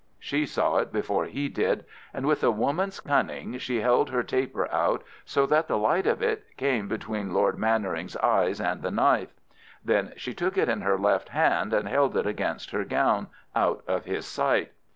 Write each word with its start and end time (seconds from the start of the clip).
She 0.17 0.47
saw 0.47 0.77
it 0.77 0.91
before 0.91 1.25
he 1.25 1.47
did, 1.47 1.85
and 2.11 2.25
with 2.25 2.43
a 2.43 2.49
woman's 2.49 2.99
cunning 2.99 3.59
she 3.59 3.81
held 3.81 4.09
her 4.09 4.23
taper 4.23 4.67
out 4.73 5.03
so 5.25 5.45
that 5.45 5.67
the 5.67 5.77
light 5.77 6.07
of 6.07 6.23
it 6.23 6.43
came 6.57 6.87
between 6.87 7.35
Lord 7.35 7.59
Mannering's 7.59 8.17
eyes 8.17 8.59
and 8.59 8.81
the 8.81 8.89
knife. 8.89 9.35
Then 9.85 10.13
she 10.17 10.33
took 10.33 10.57
it 10.57 10.69
in 10.69 10.81
her 10.81 10.97
left 10.97 11.29
hand 11.29 11.71
and 11.71 11.87
held 11.87 12.17
it 12.17 12.25
against 12.25 12.71
her 12.71 12.83
gown 12.83 13.27
out 13.55 13.83
of 13.87 14.05
his 14.05 14.25
sight. 14.25 14.71